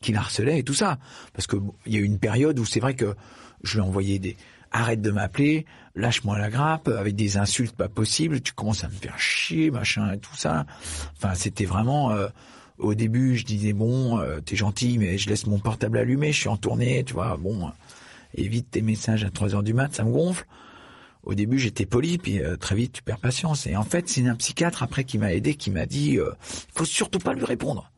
qui 0.00 0.12
la 0.12 0.20
harcelais 0.20 0.58
et 0.58 0.64
tout 0.64 0.74
ça. 0.74 0.98
Parce 1.32 1.46
que 1.46 1.56
bon, 1.56 1.74
il 1.86 1.94
y 1.94 1.96
a 1.96 2.00
eu 2.00 2.04
une 2.04 2.18
période 2.18 2.58
où 2.58 2.64
c'est 2.64 2.80
vrai 2.80 2.94
que 2.94 3.14
je 3.62 3.74
lui 3.74 3.84
ai 3.84 3.88
envoyé 3.88 4.18
des 4.18 4.36
arrête 4.72 5.00
de 5.00 5.10
m'appeler, 5.10 5.66
lâche-moi 5.94 6.38
la 6.38 6.50
grappe, 6.50 6.88
avec 6.88 7.16
des 7.16 7.36
insultes 7.36 7.74
pas 7.74 7.88
possibles, 7.88 8.40
tu 8.40 8.52
commences 8.52 8.84
à 8.84 8.88
me 8.88 8.94
faire 8.94 9.18
chier, 9.18 9.70
machin 9.70 10.12
et 10.12 10.18
tout 10.18 10.36
ça. 10.36 10.66
Enfin, 11.16 11.34
c'était 11.34 11.64
vraiment 11.64 12.10
euh, 12.12 12.28
au 12.78 12.94
début, 12.94 13.36
je 13.36 13.44
disais 13.44 13.72
bon, 13.72 14.18
euh, 14.18 14.40
t'es 14.40 14.56
gentil, 14.56 14.98
mais 14.98 15.18
je 15.18 15.28
laisse 15.28 15.46
mon 15.46 15.58
portable 15.58 15.98
allumé, 15.98 16.32
je 16.32 16.40
suis 16.40 16.48
en 16.48 16.56
tournée, 16.56 17.02
tu 17.04 17.14
vois, 17.14 17.36
bon, 17.36 17.70
évite 18.34 18.70
tes 18.70 18.82
messages 18.82 19.24
à 19.24 19.30
3 19.30 19.54
heures 19.54 19.62
du 19.62 19.74
mat, 19.74 19.94
ça 19.94 20.04
me 20.04 20.12
gonfle. 20.12 20.46
Au 21.24 21.34
début, 21.34 21.58
j'étais 21.58 21.84
poli, 21.84 22.16
puis 22.18 22.40
euh, 22.40 22.56
très 22.56 22.74
vite, 22.74 22.92
tu 22.92 23.02
perds 23.02 23.18
patience. 23.18 23.66
Et 23.66 23.76
en 23.76 23.82
fait, 23.82 24.08
c'est 24.08 24.26
un 24.26 24.36
psychiatre 24.36 24.82
après 24.82 25.04
qui 25.04 25.18
m'a 25.18 25.34
aidé, 25.34 25.56
qui 25.56 25.70
m'a 25.70 25.84
dit, 25.84 26.18
euh, 26.18 26.30
faut 26.74 26.84
surtout 26.84 27.18
pas 27.18 27.34
lui 27.34 27.44
répondre, 27.44 27.90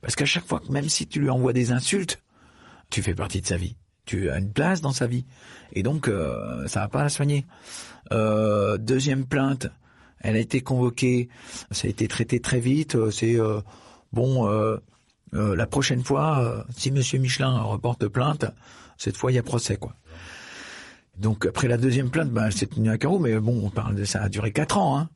parce 0.00 0.14
qu'à 0.16 0.24
chaque 0.24 0.46
fois, 0.46 0.62
même 0.70 0.88
si 0.88 1.06
tu 1.06 1.20
lui 1.20 1.30
envoies 1.30 1.52
des 1.52 1.72
insultes, 1.72 2.22
tu 2.90 3.02
fais 3.02 3.14
partie 3.14 3.40
de 3.40 3.46
sa 3.46 3.56
vie. 3.56 3.76
Tu 4.08 4.30
as 4.30 4.38
une 4.38 4.50
place 4.50 4.80
dans 4.80 4.92
sa 4.92 5.06
vie. 5.06 5.26
Et 5.74 5.82
donc, 5.82 6.08
euh, 6.08 6.66
ça 6.66 6.80
va 6.80 6.88
pas 6.88 7.02
la 7.02 7.10
soigner. 7.10 7.44
Euh, 8.10 8.78
deuxième 8.78 9.26
plainte, 9.26 9.66
elle 10.20 10.34
a 10.34 10.38
été 10.38 10.62
convoquée, 10.62 11.28
ça 11.70 11.86
a 11.86 11.90
été 11.90 12.08
traité 12.08 12.40
très 12.40 12.58
vite. 12.58 12.94
euh, 12.94 13.10
C'est 13.10 13.38
euh, 13.38 13.60
bon, 14.14 14.48
la 15.32 15.66
prochaine 15.66 16.02
fois, 16.02 16.64
si 16.74 16.90
Monsieur 16.90 17.18
Michelin 17.18 17.60
reporte 17.60 18.08
plainte, 18.08 18.46
cette 18.96 19.18
fois 19.18 19.30
il 19.30 19.34
y 19.34 19.38
a 19.38 19.42
procès, 19.42 19.76
quoi. 19.76 19.94
Donc 21.18 21.44
après 21.44 21.68
la 21.68 21.76
deuxième 21.76 22.08
plainte, 22.08 22.30
ben, 22.30 22.46
elle 22.46 22.52
s'est 22.54 22.66
tenue 22.66 22.88
à 22.88 22.96
carreau, 22.96 23.18
mais 23.18 23.38
bon, 23.38 23.60
on 23.62 23.68
parle 23.68 23.94
de 23.94 24.04
ça 24.04 24.22
a 24.22 24.30
duré 24.30 24.52
quatre 24.52 24.78
ans. 24.78 24.98
Hein. 24.98 25.10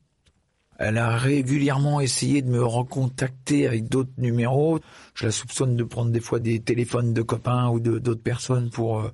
Elle 0.79 0.97
a 0.97 1.17
régulièrement 1.17 2.01
essayé 2.01 2.41
de 2.41 2.49
me 2.49 2.63
recontacter 2.63 3.67
avec 3.67 3.87
d'autres 3.87 4.11
numéros. 4.17 4.79
Je 5.13 5.25
la 5.25 5.31
soupçonne 5.31 5.75
de 5.75 5.83
prendre 5.83 6.11
des 6.11 6.19
fois 6.19 6.39
des 6.39 6.59
téléphones 6.59 7.13
de 7.13 7.21
copains 7.21 7.69
ou 7.69 7.79
d'autres 7.79 8.21
personnes 8.21 8.69
pour 8.69 8.99
euh, 8.99 9.11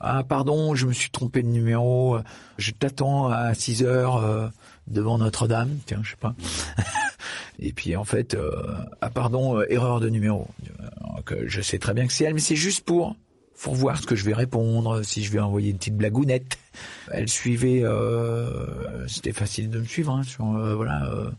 ah 0.00 0.24
pardon, 0.24 0.74
je 0.74 0.86
me 0.86 0.92
suis 0.92 1.10
trompé 1.10 1.42
de 1.42 1.48
numéro. 1.48 2.18
Je 2.58 2.72
t'attends 2.72 3.28
à 3.28 3.54
6 3.54 3.84
heures 3.84 4.16
euh, 4.16 4.48
devant 4.86 5.18
Notre-Dame. 5.18 5.78
Tiens, 5.86 6.00
je 6.02 6.10
sais 6.10 6.16
pas. 6.16 6.34
Et 7.58 7.72
puis 7.72 7.94
en 7.94 8.04
fait, 8.04 8.34
euh, 8.34 8.50
ah 9.00 9.10
pardon, 9.10 9.60
erreur 9.62 10.00
de 10.00 10.08
numéro. 10.08 10.48
Que 11.24 11.46
je 11.46 11.60
sais 11.60 11.78
très 11.78 11.94
bien 11.94 12.06
que 12.06 12.12
c'est 12.12 12.24
elle, 12.24 12.34
mais 12.34 12.40
c'est 12.40 12.56
juste 12.56 12.84
pour 12.84 13.14
pour 13.62 13.74
voir 13.76 13.96
ce 13.98 14.06
que 14.06 14.16
je 14.16 14.24
vais 14.24 14.34
répondre, 14.34 15.02
si 15.02 15.22
je 15.22 15.30
vais 15.30 15.38
envoyer 15.38 15.70
une 15.70 15.78
petite 15.78 15.96
blagounette. 15.96 16.58
Elle 17.12 17.28
suivait, 17.28 17.82
euh, 17.84 19.06
c'était 19.06 19.32
facile 19.32 19.70
de 19.70 19.78
me 19.78 19.84
suivre 19.84 20.12
hein, 20.12 20.24
sur 20.24 20.56
euh, 20.56 20.74
voilà 20.74 21.04
euh, 21.06 21.30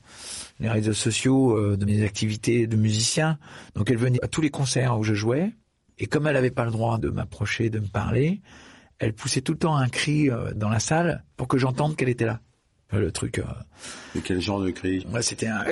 les 0.59 0.69
réseaux 0.69 0.93
sociaux 0.93 1.57
euh, 1.57 1.75
de 1.75 1.85
mes 1.85 2.03
activités 2.03 2.65
de 2.65 2.77
musicien. 2.77 3.37
Donc 3.75 3.91
elle 3.91 3.97
venait 3.97 4.23
à 4.23 4.27
tous 4.27 4.39
les 4.41 4.49
concerts 4.49 4.97
où 4.97 5.03
je 5.03 5.13
jouais, 5.13 5.51
et 5.99 6.05
comme 6.05 6.25
elle 6.27 6.33
n'avait 6.35 6.49
pas 6.51 6.65
le 6.65 6.71
droit 6.71 6.97
de 6.97 7.09
m'approcher, 7.09 7.69
de 7.69 7.79
me 7.79 7.87
parler, 7.87 8.41
elle 8.99 9.13
poussait 9.13 9.41
tout 9.41 9.51
le 9.51 9.57
temps 9.57 9.75
un 9.75 9.89
cri 9.89 10.29
euh, 10.29 10.53
dans 10.53 10.69
la 10.69 10.79
salle 10.79 11.25
pour 11.35 11.49
que 11.49 11.57
j'entende 11.57 11.97
qu'elle 11.97 12.09
était 12.09 12.25
là. 12.25 12.39
Le 12.91 13.11
truc, 13.11 13.39
euh, 13.39 13.43
Et 14.15 14.21
quel 14.21 14.39
genre 14.39 14.61
de 14.61 14.69
cri? 14.69 15.05
Ouais, 15.11 15.23
c'était 15.23 15.47
un. 15.47 15.65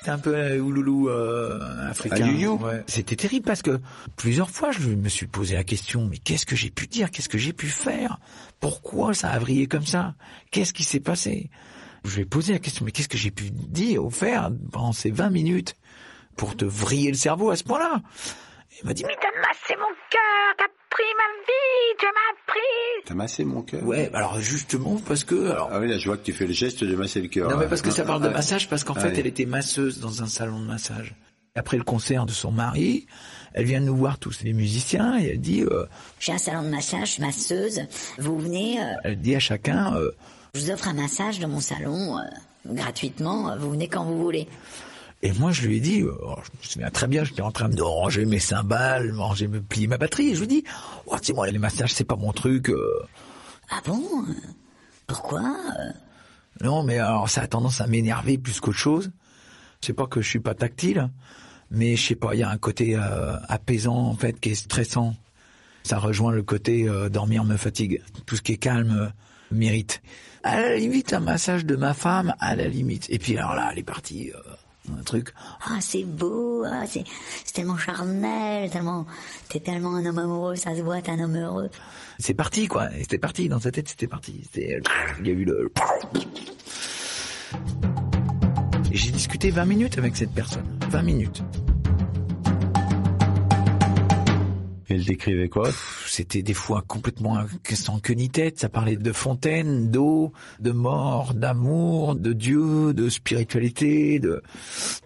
C'était 0.00 0.12
un 0.12 0.18
peu 0.18 0.34
un 0.34 0.58
ouloulou 0.58 1.10
euh, 1.10 1.58
africain. 1.90 2.26
Ouais. 2.32 2.82
C'était 2.86 3.16
terrible 3.16 3.44
parce 3.44 3.60
que 3.60 3.78
plusieurs 4.16 4.48
fois 4.48 4.70
je 4.72 4.88
me 4.88 5.10
suis 5.10 5.26
posé 5.26 5.54
la 5.56 5.62
question 5.62 6.06
mais 6.10 6.16
qu'est-ce 6.16 6.46
que 6.46 6.56
j'ai 6.56 6.70
pu 6.70 6.86
dire? 6.86 7.10
Qu'est-ce 7.10 7.28
que 7.28 7.36
j'ai 7.36 7.52
pu 7.52 7.66
faire? 7.66 8.18
Pourquoi 8.60 9.12
ça 9.12 9.28
a 9.28 9.38
vrillé 9.38 9.66
comme 9.66 9.84
ça? 9.84 10.14
Qu'est-ce 10.50 10.72
qui 10.72 10.84
s'est 10.84 11.00
passé? 11.00 11.50
Je 12.04 12.14
lui 12.14 12.22
ai 12.22 12.24
posé 12.24 12.54
la 12.54 12.58
question 12.60 12.86
mais 12.86 12.92
qu'est-ce 12.92 13.10
que 13.10 13.18
j'ai 13.18 13.30
pu 13.30 13.50
dire 13.50 14.02
ou 14.02 14.08
faire 14.08 14.50
pendant 14.72 14.92
ces 14.92 15.10
20 15.10 15.28
minutes 15.28 15.74
pour 16.34 16.56
te 16.56 16.64
vriller 16.64 17.10
le 17.10 17.18
cerveau 17.18 17.50
à 17.50 17.56
ce 17.56 17.64
point-là? 17.64 18.00
Il 18.80 18.86
m'a 18.86 18.94
dit 18.94 19.04
mais 19.06 19.16
t'as 19.20 19.38
massé 19.38 19.76
mon 19.78 19.94
cœur, 20.08 20.54
t'as 20.56 20.68
pris 20.88 21.12
ma 21.18 21.42
vie, 21.44 21.96
tu 21.98 22.06
m'as. 22.06 22.29
T'as 23.10 23.16
massé 23.16 23.44
mon 23.44 23.62
cœur 23.62 23.82
ouais 23.82 24.08
alors 24.14 24.38
justement 24.38 24.94
parce 25.04 25.24
que 25.24 25.50
alors 25.50 25.68
Ah 25.72 25.80
oui, 25.80 25.88
là, 25.88 25.98
je 25.98 26.06
vois 26.06 26.16
que 26.16 26.22
tu 26.22 26.32
fais 26.32 26.46
le 26.46 26.52
geste 26.52 26.84
de 26.84 26.94
masser 26.94 27.20
le 27.20 27.26
cœur. 27.26 27.50
Non, 27.50 27.56
mais 27.56 27.66
parce 27.66 27.82
que 27.82 27.90
ça 27.90 28.04
parle 28.04 28.22
de 28.22 28.28
Ah, 28.28 28.34
massage, 28.34 28.68
parce 28.68 28.84
qu'en 28.84 28.94
Ah 28.96 29.00
fait, 29.00 29.18
elle 29.18 29.26
était 29.26 29.46
masseuse 29.46 29.98
dans 29.98 30.22
un 30.22 30.26
salon 30.28 30.60
de 30.60 30.66
massage. 30.66 31.16
Après 31.56 31.76
le 31.76 31.82
concert 31.82 32.24
de 32.24 32.30
son 32.30 32.52
mari, 32.52 33.06
elle 33.52 33.64
vient 33.64 33.80
nous 33.80 33.96
voir 33.96 34.20
tous 34.20 34.44
les 34.44 34.52
musiciens 34.52 35.18
et 35.18 35.30
elle 35.32 35.40
dit, 35.40 35.62
euh, 35.62 35.86
J'ai 36.20 36.30
un 36.30 36.38
salon 36.38 36.62
de 36.62 36.68
massage, 36.68 37.18
masseuse. 37.18 37.80
Vous 38.18 38.38
venez, 38.38 38.80
euh, 38.80 38.84
elle 39.02 39.20
dit 39.20 39.34
à 39.34 39.40
chacun, 39.40 39.92
euh, 39.96 40.12
je 40.54 40.60
vous 40.60 40.70
offre 40.70 40.86
un 40.86 40.94
massage 40.94 41.40
dans 41.40 41.48
mon 41.48 41.58
salon, 41.60 42.16
euh, 42.16 42.22
gratuitement. 42.72 43.56
Vous 43.58 43.72
venez 43.72 43.88
quand 43.88 44.04
vous 44.04 44.22
voulez. 44.22 44.46
Et 45.22 45.32
moi 45.32 45.52
je 45.52 45.66
lui 45.66 45.76
ai 45.76 45.80
dit, 45.80 46.00
alors, 46.00 46.42
je 46.44 46.50
me 46.58 46.62
souviens 46.62 46.90
très 46.90 47.06
bien, 47.06 47.24
j'étais 47.24 47.42
en 47.42 47.52
train 47.52 47.68
de 47.68 47.82
ranger 47.82 48.24
mes 48.24 48.38
cymbales, 48.38 49.12
ranger, 49.18 49.48
me 49.48 49.60
plier 49.60 49.86
ma 49.86 49.98
batterie, 49.98 50.30
et 50.30 50.34
je 50.34 50.40
lui 50.40 50.46
dis, 50.48 50.64
oh, 51.06 51.16
tu 51.18 51.26
sais, 51.26 51.32
moi 51.32 51.46
les 51.50 51.58
massages 51.58 51.92
c'est 51.92 52.04
pas 52.04 52.16
mon 52.16 52.32
truc. 52.32 52.68
euh. 52.70 53.02
Ah 53.70 53.80
bon 53.84 54.02
euh, 54.28 54.32
Pourquoi 55.06 55.40
euh? 55.40 55.90
Non, 56.62 56.82
mais 56.82 56.98
alors 56.98 57.28
ça 57.28 57.42
a 57.42 57.46
tendance 57.46 57.80
à 57.80 57.86
m'énerver 57.86 58.36
plus 58.38 58.60
qu'autre 58.60 58.76
chose. 58.78 59.10
C'est 59.80 59.92
pas 59.94 60.06
que 60.06 60.20
je 60.20 60.28
suis 60.28 60.40
pas 60.40 60.54
tactile, 60.54 61.08
mais 61.70 61.96
je 61.96 62.08
sais 62.08 62.14
pas, 62.16 62.34
il 62.34 62.40
y 62.40 62.42
a 62.42 62.50
un 62.50 62.58
côté 62.58 62.96
euh, 62.96 63.36
apaisant 63.48 63.96
en 63.96 64.14
fait 64.14 64.38
qui 64.40 64.50
est 64.50 64.54
stressant. 64.54 65.14
Ça 65.84 65.98
rejoint 65.98 66.32
le 66.32 66.42
côté 66.42 66.86
euh, 66.88 67.08
dormir 67.08 67.44
me 67.44 67.56
fatigue. 67.56 68.02
Tout 68.26 68.36
ce 68.36 68.42
qui 68.42 68.52
est 68.52 68.56
calme 68.58 68.90
euh, 68.98 69.08
mérite. 69.50 70.02
À 70.42 70.60
la 70.60 70.76
limite, 70.76 71.12
un 71.14 71.20
massage 71.20 71.64
de 71.64 71.76
ma 71.76 71.94
femme, 71.94 72.34
à 72.40 72.54
la 72.56 72.68
limite. 72.68 73.06
Et 73.08 73.18
puis 73.18 73.38
alors 73.38 73.54
là, 73.54 73.70
elle 73.72 73.78
est 73.78 73.82
partie. 73.82 74.30
euh, 74.34 74.38
un 74.98 75.02
truc. 75.02 75.32
Ah, 75.66 75.78
c'est 75.80 76.04
beau, 76.04 76.64
ah, 76.66 76.84
c'est 76.86 77.04
c'est 77.44 77.52
tellement 77.54 77.76
charnel, 77.78 78.70
tellement... 78.70 79.06
T'es 79.48 79.60
tellement 79.60 79.94
un 79.96 80.06
homme 80.06 80.18
amoureux, 80.18 80.56
ça 80.56 80.74
se 80.76 80.80
voit, 80.82 81.00
t'es 81.02 81.10
un 81.12 81.20
homme 81.20 81.36
heureux. 81.36 81.70
C'est 82.18 82.34
parti, 82.34 82.66
quoi. 82.68 82.88
C'était 82.98 83.18
parti. 83.18 83.48
Dans 83.48 83.60
sa 83.60 83.70
tête, 83.70 83.88
c'était 83.88 84.06
parti. 84.06 84.40
C'était- 84.44 84.80
Il 85.20 85.26
y 85.26 85.30
a 85.30 85.32
eu 85.32 85.44
le... 85.44 85.72
Et 88.92 88.96
j'ai 88.96 89.10
discuté 89.10 89.50
20 89.50 89.64
minutes 89.66 89.98
avec 89.98 90.16
cette 90.16 90.32
personne. 90.32 90.64
20 90.90 91.02
minutes. 91.02 91.42
Elle 94.88 95.04
décrivait 95.04 95.48
quoi? 95.48 95.70
C'était 96.10 96.42
des 96.42 96.54
fois 96.54 96.82
complètement 96.86 97.38
sans 97.72 98.00
queue 98.00 98.14
ni 98.14 98.28
tête. 98.30 98.58
Ça 98.58 98.68
parlait 98.68 98.96
de 98.96 99.12
fontaine, 99.12 99.90
d'eau, 99.90 100.32
de 100.58 100.72
mort, 100.72 101.34
d'amour, 101.34 102.16
de 102.16 102.32
Dieu, 102.32 102.92
de 102.92 103.08
spiritualité, 103.08 104.18
de, 104.18 104.42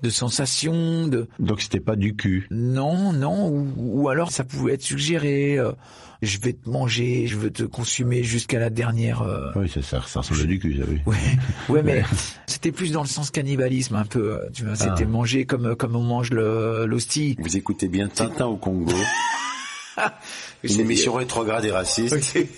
de 0.03 0.11
sensations, 0.11 1.07
de... 1.09 1.29
Donc 1.39 1.61
c'était 1.61 1.81
pas 1.81 1.97
du 1.97 2.17
cul. 2.17 2.47
Non, 2.51 3.13
non, 3.13 3.49
ou, 3.49 3.69
ou 3.77 4.09
alors 4.09 4.31
ça 4.33 4.45
pouvait 4.45 4.75
être 4.75 4.83
suggéré. 4.83 5.59
euh, 5.59 5.73
je 6.23 6.39
vais 6.39 6.55
te 6.55 6.71
manger, 6.71 7.27
je 7.27 7.37
veux 7.37 7.51
te 7.51 7.65
consumer 7.65 8.23
jusqu'à 8.23 8.59
la 8.59 8.71
dernière. 8.71 9.21
euh, 9.23 9.51
Oui, 9.57 9.69
ça, 9.69 9.83
ça, 9.83 10.01
ça 10.07 10.21
ressemble 10.21 10.41
à 10.41 10.45
du 10.45 10.59
cul, 10.59 10.79
ça 10.79 10.85
oui. 10.89 11.01
Ouais, 11.05 11.17
ouais, 11.69 11.83
mais 11.83 12.03
c'était 12.47 12.73
plus 12.73 12.93
dans 12.93 13.03
le 13.03 13.09
sens 13.09 13.31
cannibalisme 13.31 13.97
un 13.97 14.07
peu. 14.07 14.33
euh, 14.37 14.49
Tu 14.55 14.65
vois, 14.65 14.75
c'était 14.75 15.05
Ah. 15.05 15.07
manger 15.07 15.45
comme 15.45 15.77
comme 15.77 15.97
on 15.97 16.03
mange 16.03 16.31
le 16.31 16.87
l'hostie. 16.87 17.37
Vous 17.41 17.59
écoutez 17.59 17.89
bien 17.89 18.09
Tintin 18.09 18.47
au 18.47 18.57
Congo. 18.57 18.91
Une 20.63 20.81
émission 20.81 21.15
rétrograde 21.15 21.65
et 21.65 21.71
raciste. 21.73 22.39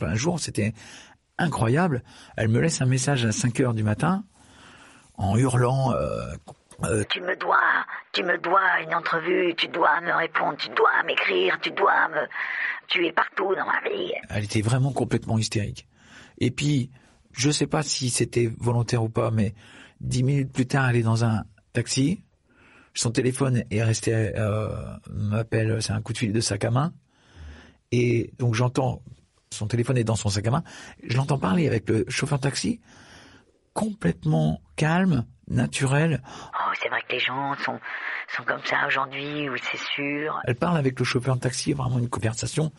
Un 0.00 0.14
jour, 0.16 0.38
c'était 0.38 0.72
incroyable. 1.38 2.02
Elle 2.36 2.48
me 2.48 2.60
laisse 2.60 2.80
un 2.80 2.86
message 2.86 3.24
à 3.24 3.32
5 3.32 3.58
heures 3.60 3.74
du 3.74 3.82
matin 3.82 4.24
en 5.16 5.36
hurlant. 5.36 5.92
euh, 5.92 6.34
euh, 6.84 7.04
Tu 7.10 7.20
me 7.20 7.34
dois, 7.36 7.58
tu 8.12 8.22
me 8.22 8.38
dois 8.38 8.80
une 8.82 8.94
entrevue, 8.94 9.54
tu 9.56 9.66
dois 9.68 10.00
me 10.02 10.12
répondre, 10.12 10.56
tu 10.58 10.68
dois 10.70 11.02
m'écrire, 11.06 11.58
tu 11.60 11.70
dois 11.72 12.08
me... 12.08 12.20
Tu 12.86 13.06
es 13.06 13.12
partout 13.12 13.54
dans 13.56 13.64
ma 13.66 13.80
vie. 13.88 14.12
Elle 14.28 14.44
était 14.44 14.60
vraiment 14.60 14.92
complètement 14.92 15.38
hystérique. 15.38 15.88
Et 16.38 16.50
puis, 16.50 16.90
je 17.36 17.50
sais 17.50 17.66
pas 17.66 17.82
si 17.82 18.10
c'était 18.10 18.50
volontaire 18.58 19.02
ou 19.02 19.08
pas, 19.08 19.30
mais 19.30 19.54
dix 20.00 20.22
minutes 20.22 20.52
plus 20.52 20.66
tard, 20.66 20.90
elle 20.90 20.96
est 20.96 21.02
dans 21.02 21.24
un 21.24 21.44
taxi. 21.72 22.22
Son 22.94 23.10
téléphone 23.10 23.64
est 23.70 23.82
resté, 23.82 24.14
euh, 24.14 24.68
m'appelle, 25.10 25.82
c'est 25.82 25.92
un 25.92 26.00
coup 26.00 26.12
de 26.12 26.18
fil 26.18 26.32
de 26.32 26.40
sac 26.40 26.64
à 26.64 26.70
main. 26.70 26.92
Et 27.90 28.32
donc 28.38 28.54
j'entends, 28.54 29.02
son 29.50 29.66
téléphone 29.66 29.98
est 29.98 30.04
dans 30.04 30.16
son 30.16 30.28
sac 30.28 30.46
à 30.46 30.50
main. 30.50 30.64
Je 31.02 31.16
l'entends 31.16 31.38
parler 31.38 31.66
avec 31.66 31.88
le 31.88 32.04
chauffeur 32.08 32.38
de 32.38 32.44
taxi, 32.44 32.80
complètement 33.72 34.60
calme, 34.76 35.26
naturel. 35.48 36.22
Oh, 36.54 36.72
c'est 36.80 36.88
vrai 36.88 37.02
que 37.08 37.12
les 37.12 37.18
gens 37.18 37.54
sont, 37.64 37.78
sont 38.36 38.44
comme 38.44 38.64
ça 38.64 38.86
aujourd'hui, 38.86 39.48
oui, 39.48 39.58
c'est 39.70 39.80
sûr. 39.94 40.40
Elle 40.44 40.54
parle 40.54 40.76
avec 40.76 40.98
le 40.98 41.04
chauffeur 41.04 41.34
de 41.34 41.40
taxi, 41.40 41.72
vraiment 41.72 41.98
une 41.98 42.08
conversation, 42.08 42.72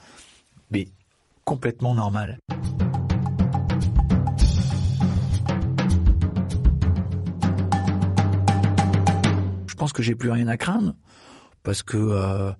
mais 0.72 0.88
complètement 1.44 1.94
normale. 1.94 2.40
Je 9.76 9.78
pense 9.78 9.92
que 9.92 10.02
j'ai 10.02 10.16
plus 10.16 10.32
rien 10.32 10.48
à 10.48 10.56
craindre 10.56 10.96
parce 11.62 11.84
que 11.84 11.98
euh, 11.98 12.54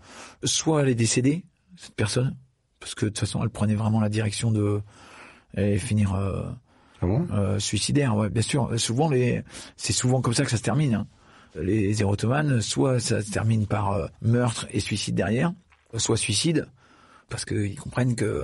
soit 0.44 0.82
elle 0.82 0.90
est 0.90 0.96
décédée 0.96 1.46
cette 1.78 1.96
personne 1.96 2.36
parce 2.82 2.94
que 2.94 3.06
de 3.06 3.10
toute 3.10 3.20
façon 3.20 3.42
elle 3.42 3.50
prenait 3.50 3.76
vraiment 3.76 4.02
la 4.02 4.10
direction 4.10 4.52
de 4.52 4.82
et 5.56 5.78
finir 5.78 6.14
euh, 6.14 6.44
Ah 7.02 7.06
bon? 7.06 7.26
euh, 7.32 7.58
suicidaire 7.58 8.18
ouais 8.18 8.30
bien 8.30 8.42
sûr 8.42 8.78
souvent 8.78 9.10
les 9.10 9.46
c'est 9.78 9.94
souvent 9.94 10.20
comme 10.20 10.34
ça 10.34 10.44
que 10.44 10.52
ça 10.52 10.58
se 10.58 10.62
termine 10.62 10.94
hein. 10.94 11.08
les 11.56 12.02
érotomanes 12.02 12.60
soit 12.60 13.00
ça 13.00 13.22
se 13.22 13.32
termine 13.32 13.66
par 13.66 13.94
euh, 13.94 14.08
meurtre 14.22 14.68
et 14.72 14.82
suicide 14.82 15.16
derrière 15.16 15.54
soit 15.96 16.18
suicide 16.18 16.68
parce 17.30 17.46
qu'ils 17.46 17.80
comprennent 17.80 18.18
que 18.18 18.44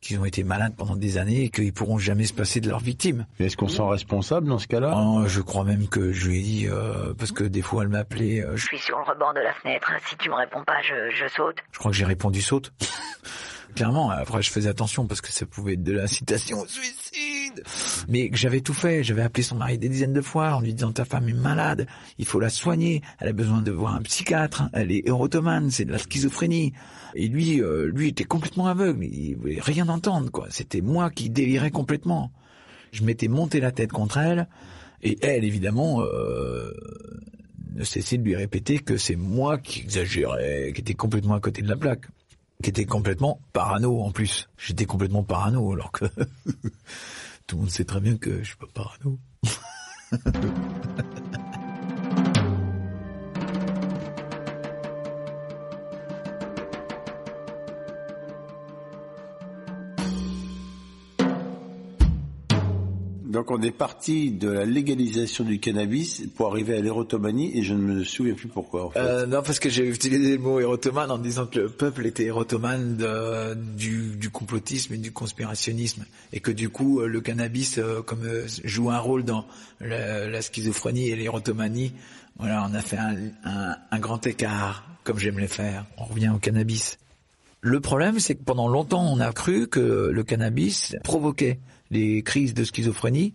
qu'ils 0.00 0.18
ont 0.18 0.24
été 0.24 0.44
malades 0.44 0.74
pendant 0.76 0.94
des 0.96 1.18
années 1.18 1.44
et 1.44 1.48
qu'ils 1.50 1.72
pourront 1.72 1.98
jamais 1.98 2.24
se 2.26 2.32
passer 2.34 2.60
de 2.60 2.68
leurs 2.68 2.80
victimes. 2.80 3.26
Mais 3.40 3.46
est-ce 3.46 3.56
qu'on 3.56 3.68
se 3.68 3.76
sent 3.76 3.82
responsable 3.88 4.46
dans 4.46 4.58
ce 4.58 4.66
cas-là? 4.68 4.94
Oh, 4.96 5.24
je 5.26 5.40
crois 5.40 5.64
même 5.64 5.88
que 5.88 6.12
je 6.12 6.28
lui 6.28 6.38
ai 6.38 6.42
dit 6.42 6.66
euh, 6.68 7.14
parce 7.14 7.32
que 7.32 7.44
des 7.44 7.62
fois 7.62 7.82
elle 7.82 7.88
m'appelait. 7.88 8.42
euh, 8.44 8.52
Je 8.56 8.62
je, 8.62 8.66
suis 8.66 8.78
sur 8.78 8.98
le 8.98 9.04
rebord 9.04 9.34
de 9.34 9.40
la 9.40 9.52
fenêtre. 9.54 9.90
Si 10.08 10.16
tu 10.16 10.28
me 10.28 10.34
réponds 10.34 10.62
pas, 10.64 10.80
je, 10.82 11.10
je 11.14 11.26
saute. 11.28 11.56
je 11.72 11.78
crois 11.78 11.90
que 11.90 11.96
j'ai 11.96 12.04
répondu 12.04 12.40
saute. 12.42 12.72
Clairement, 13.74 14.10
après 14.10 14.40
je 14.42 14.50
faisais 14.50 14.68
attention 14.70 15.06
parce 15.06 15.20
que 15.20 15.30
ça 15.32 15.44
pouvait 15.44 15.74
être 15.74 15.82
de 15.82 15.92
l'incitation 15.92 16.60
au 16.60 16.66
suicide. 16.66 17.35
Mais 18.08 18.28
que 18.28 18.36
j'avais 18.36 18.60
tout 18.60 18.74
fait, 18.74 19.02
j'avais 19.04 19.22
appelé 19.22 19.42
son 19.42 19.56
mari 19.56 19.78
des 19.78 19.88
dizaines 19.88 20.12
de 20.12 20.20
fois 20.20 20.54
en 20.56 20.60
lui 20.60 20.74
disant 20.74 20.92
ta 20.92 21.04
femme 21.04 21.28
est 21.28 21.34
malade, 21.34 21.86
il 22.18 22.26
faut 22.26 22.40
la 22.40 22.50
soigner, 22.50 23.02
elle 23.20 23.28
a 23.28 23.32
besoin 23.32 23.62
de 23.62 23.70
voir 23.70 23.94
un 23.94 24.02
psychiatre, 24.02 24.68
elle 24.72 24.92
est 24.92 25.06
érotomane, 25.06 25.70
c'est 25.70 25.84
de 25.84 25.92
la 25.92 25.98
schizophrénie. 25.98 26.72
Et 27.14 27.28
lui, 27.28 27.62
euh, 27.62 27.90
lui 27.92 28.08
était 28.08 28.24
complètement 28.24 28.66
aveugle, 28.66 29.04
il 29.04 29.36
voulait 29.36 29.60
rien 29.60 29.88
entendre 29.88 30.30
quoi. 30.30 30.46
C'était 30.50 30.80
moi 30.80 31.10
qui 31.10 31.30
délirais 31.30 31.70
complètement. 31.70 32.30
Je 32.92 33.04
m'étais 33.04 33.28
monté 33.28 33.60
la 33.60 33.72
tête 33.72 33.92
contre 33.92 34.18
elle. 34.18 34.48
Et 35.02 35.18
elle 35.22 35.44
évidemment 35.44 36.02
euh, 36.02 36.72
ne 37.74 37.84
cessait 37.84 38.18
de 38.18 38.22
lui 38.22 38.34
répéter 38.34 38.78
que 38.78 38.96
c'est 38.96 39.16
moi 39.16 39.58
qui 39.58 39.80
exagérais, 39.80 40.72
qui 40.74 40.80
était 40.80 40.94
complètement 40.94 41.34
à 41.34 41.40
côté 41.40 41.62
de 41.62 41.68
la 41.68 41.76
plaque, 41.76 42.06
qui 42.62 42.70
était 42.70 42.86
complètement 42.86 43.40
parano 43.52 44.00
en 44.00 44.10
plus. 44.10 44.48
J'étais 44.56 44.86
complètement 44.86 45.22
parano 45.22 45.72
alors 45.72 45.92
que 45.92 46.06
tout 47.46 47.56
le 47.56 47.62
monde 47.62 47.70
sait 47.70 47.84
très 47.84 48.00
bien 48.00 48.16
que 48.16 48.38
je 48.42 48.48
suis 48.48 48.56
pas 48.56 48.66
parano. 48.72 49.18
Donc 63.46 63.60
on 63.60 63.62
est 63.62 63.70
parti 63.70 64.32
de 64.32 64.48
la 64.48 64.64
légalisation 64.64 65.44
du 65.44 65.60
cannabis 65.60 66.24
pour 66.34 66.48
arriver 66.48 66.76
à 66.76 66.80
l'érotomanie 66.80 67.56
et 67.56 67.62
je 67.62 67.74
ne 67.74 67.78
me 67.78 68.02
souviens 68.02 68.34
plus 68.34 68.48
pourquoi. 68.48 68.90
Euh, 68.96 69.24
non, 69.26 69.40
parce 69.40 69.60
que 69.60 69.70
j'ai 69.70 69.86
utilisé 69.88 70.32
le 70.32 70.42
mot 70.42 70.58
érotomane 70.58 71.12
en 71.12 71.18
disant 71.18 71.46
que 71.46 71.60
le 71.60 71.68
peuple 71.68 72.06
était 72.06 72.24
érotomane 72.24 72.96
de- 72.96 73.54
du, 73.54 74.30
complotisme 74.30 74.94
et 74.94 74.96
du 74.98 75.12
conspirationnisme, 75.12 76.04
et 76.32 76.40
que 76.40 76.50
du 76.50 76.70
coup 76.70 76.98
euh, 77.00 77.06
le 77.06 77.20
cannabis 77.20 77.78
euh, 77.78 78.02
comme 78.02 78.28
joue 78.64 78.90
un 78.90 78.98
rôle 78.98 79.22
dans 79.22 79.46
la, 79.80 80.42
schizophrénie 80.42 81.08
et 81.10 81.14
l'érotomanie. 81.14 81.92
Voilà, 82.40 82.66
on 82.68 82.74
a 82.74 82.80
fait 82.82 82.98
un- 82.98 83.76
un 83.92 83.98
grand 84.00 84.26
écart, 84.26 84.84
comme 85.04 85.20
j'aime 85.20 85.38
les 85.38 85.46
faire. 85.46 85.86
On 85.98 86.04
revient 86.06 86.30
au 86.34 86.38
cannabis. 86.38 86.98
Le 87.60 87.78
problème, 87.78 88.18
c'est 88.18 88.34
que 88.34 88.42
pendant 88.42 88.66
longtemps, 88.68 89.04
on 89.08 89.20
a 89.20 89.32
cru 89.32 89.68
que 89.68 90.10
le 90.12 90.22
cannabis 90.24 90.96
provoquait 91.04 91.60
les 91.90 92.22
crises 92.22 92.54
de 92.54 92.64
schizophrénie 92.64 93.32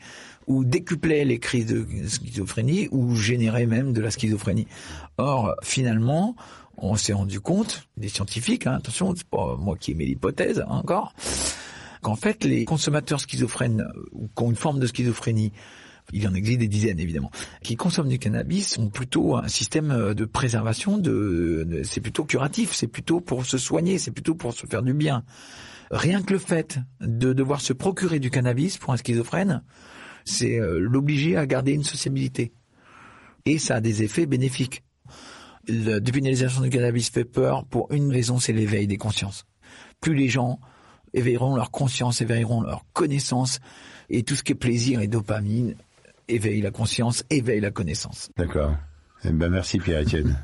ou 0.48 0.63
décuplait 0.65 1.25
les 1.25 1.39
crises 1.39 1.67
de 1.67 1.86
schizophrénie 2.08 2.88
ou 2.91 3.15
générait 3.15 3.65
même 3.67 3.93
de 3.93 4.01
la 4.01 4.12
schizophrénie. 4.12 4.67
Or, 5.17 5.55
finalement, 5.63 6.36
on 6.77 6.96
s'est 6.96 7.13
rendu 7.13 7.39
compte, 7.39 7.88
des 7.98 8.10
scientifiques, 8.10 8.67
hein, 8.67 8.74
attention, 8.75 9.13
c'est 9.15 9.27
pas 9.27 9.55
moi 9.58 9.77
qui 9.77 9.91
émets 9.91 10.05
l'hypothèse 10.05 10.60
hein, 10.60 10.65
encore, 10.70 11.13
qu'en 12.01 12.15
fait, 12.15 12.43
les 12.43 12.65
consommateurs 12.65 13.20
schizophrènes 13.20 13.88
ou 14.12 14.27
qui 14.27 14.43
ont 14.43 14.50
une 14.50 14.55
forme 14.55 14.79
de 14.79 14.88
schizophrénie, 14.88 15.51
il 16.13 16.27
en 16.27 16.34
existe 16.34 16.60
des 16.60 16.67
dizaines 16.67 17.00
évidemment, 17.00 17.29
qui 17.62 17.75
consomment 17.75 18.10
du 18.10 18.17
cannabis 18.17 18.77
ont 18.79 18.89
plutôt 18.89 19.38
un 19.38 19.48
système 19.48 20.13
de 20.15 20.25
préservation, 20.25 20.98
de- 20.98 21.81
c'est 21.84 22.01
plutôt 22.01 22.25
curatif, 22.25 22.74
c'est 22.74 22.88
plutôt 22.88 23.22
pour 23.22 23.46
se 23.46 23.58
soigner, 23.60 24.00
c'est 24.00 24.12
plutôt 24.12 24.34
pour 24.34 24.53
se 24.53 24.65
faire 24.65 24.81
du 24.81 24.93
bien. 24.93 25.24
Rien 25.91 26.24
que 26.24 26.31
le 26.31 26.39
fait 26.39 26.79
de 27.01 27.33
devoir 27.33 27.60
se 27.60 27.74
procurer 27.74 28.19
du 28.19 28.29
cannabis 28.29 28.77
pour 28.77 28.93
un 28.93 28.98
schizophrène, 28.98 29.62
c'est 30.24 30.57
euh, 30.57 30.79
l'obliger 30.79 31.36
à 31.36 31.45
garder 31.45 31.74
une 31.74 31.83
sociabilité. 31.83 32.53
Et 33.45 33.60
ça 33.60 33.75
a 33.75 33.81
des 33.81 34.01
effets 34.01 34.25
bénéfiques. 34.25 34.83
La 35.67 36.00
dépénalisation 36.00 36.62
du 36.62 36.69
cannabis 36.69 37.10
fait 37.10 37.25
peur 37.25 37.65
pour 37.65 37.91
une 37.91 38.10
raison, 38.10 38.39
c'est 38.39 38.53
l'éveil 38.53 38.88
des 38.88 38.98
consciences. 38.98 39.45
Plus 40.00 40.15
les 40.15 40.29
gens 40.29 40.60
éveilleront 41.13 41.55
leur 41.55 41.71
conscience, 41.71 42.21
éveilleront 42.21 42.62
leur 42.62 42.86
connaissance, 42.93 43.60
et 44.10 44.24
tout 44.24 44.36
ce 44.36 44.43
qui 44.43 44.53
est 44.53 44.55
plaisir 44.55 45.01
et 45.01 45.07
dopamine 45.07 45.75
éveille 46.29 46.62
la 46.62 46.71
conscience, 46.71 47.25
éveille 47.29 47.60
la 47.60 47.71
connaissance. 47.71 48.31
D'accord. 48.38 48.75
Eh 49.25 49.31
ben 49.31 49.50
merci 49.50 49.77
Pierre-Etienne. 49.77 50.38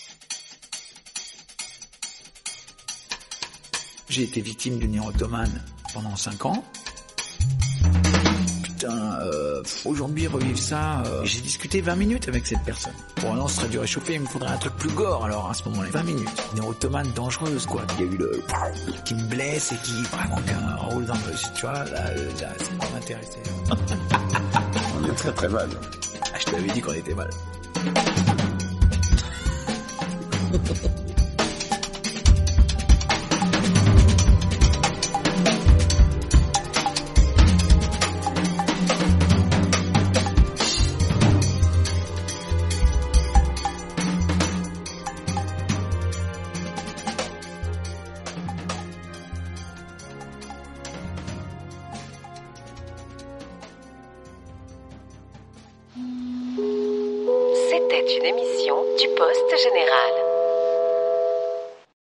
J'ai 4.09 4.23
été 4.23 4.41
victime 4.41 4.79
d'une 4.79 4.95
érotomane 4.95 5.63
pendant 5.93 6.15
5 6.15 6.47
ans. 6.47 6.65
Putain, 8.63 9.19
euh, 9.21 9.63
aujourd'hui 9.85 10.27
revivre 10.29 10.59
ça, 10.59 11.03
euh, 11.03 11.25
j'ai 11.25 11.41
discuté 11.41 11.81
20 11.81 11.97
minutes 11.97 12.29
avec 12.29 12.47
cette 12.47 12.63
personne. 12.63 12.93
Bon, 13.21 13.35
non, 13.35 13.49
ce 13.49 13.57
serait 13.57 13.69
du 13.69 13.79
réchauffé, 13.79 14.15
il 14.15 14.21
me 14.21 14.27
faudrait 14.27 14.51
un 14.51 14.59
truc 14.59 14.75
plus 14.77 14.91
gore 14.91 15.25
alors 15.25 15.51
à 15.51 15.55
ce 15.55 15.65
moment-là. 15.69 15.89
20 15.91 16.03
minutes. 16.05 16.43
Une 16.53 16.59
érotomane 16.59 17.11
dangereuse 17.15 17.67
quoi. 17.67 17.83
Il 17.99 18.05
y 18.05 18.09
a 18.09 18.13
eu 18.13 18.17
le 18.17 18.43
qui 19.05 19.15
me 19.15 19.23
blesse 19.29 19.73
et 19.73 19.77
qui 19.77 20.03
vraiment 20.05 20.37
qui 20.37 20.51
a 20.53 20.59
un 20.59 20.77
rôle 20.77 21.05
dans 21.07 21.15
le... 21.15 21.55
Tu 21.55 21.61
vois, 21.63 21.73
là, 21.73 22.15
là 22.15 22.53
ça 22.59 22.73
m'a 22.79 22.91
m'intéressé. 22.95 23.39
On 25.01 25.05
est 25.05 25.15
très 25.15 25.33
très 25.33 25.49
mal. 25.49 25.69
Ah, 26.23 26.39
je 26.39 26.45
t'avais 26.45 26.69
dit 26.69 26.81
qu'on 26.81 26.93
était 26.93 27.15
mal. 27.15 27.31